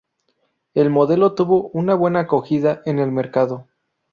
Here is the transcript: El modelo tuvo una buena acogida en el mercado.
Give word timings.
El 0.73 0.89
modelo 0.89 1.35
tuvo 1.35 1.69
una 1.75 1.93
buena 1.93 2.21
acogida 2.21 2.81
en 2.85 2.97
el 2.97 3.11
mercado. 3.11 3.67